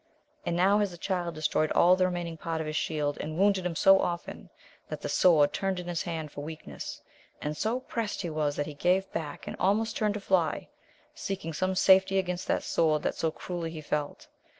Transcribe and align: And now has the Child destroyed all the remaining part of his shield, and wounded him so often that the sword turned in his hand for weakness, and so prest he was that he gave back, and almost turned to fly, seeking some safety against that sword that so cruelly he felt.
And 0.47 0.55
now 0.55 0.79
has 0.79 0.89
the 0.89 0.97
Child 0.97 1.35
destroyed 1.35 1.71
all 1.73 1.95
the 1.95 2.05
remaining 2.05 2.35
part 2.35 2.59
of 2.59 2.65
his 2.65 2.75
shield, 2.75 3.19
and 3.19 3.37
wounded 3.37 3.67
him 3.67 3.75
so 3.75 3.99
often 4.01 4.49
that 4.89 4.99
the 5.01 5.07
sword 5.09 5.53
turned 5.53 5.79
in 5.79 5.87
his 5.87 6.01
hand 6.01 6.31
for 6.31 6.43
weakness, 6.43 7.01
and 7.39 7.55
so 7.55 7.81
prest 7.81 8.23
he 8.23 8.29
was 8.31 8.55
that 8.55 8.65
he 8.65 8.73
gave 8.73 9.11
back, 9.11 9.45
and 9.45 9.55
almost 9.59 9.95
turned 9.95 10.15
to 10.15 10.19
fly, 10.19 10.69
seeking 11.13 11.53
some 11.53 11.75
safety 11.75 12.17
against 12.17 12.47
that 12.47 12.63
sword 12.63 13.03
that 13.03 13.13
so 13.13 13.29
cruelly 13.29 13.69
he 13.69 13.79
felt. 13.81 14.25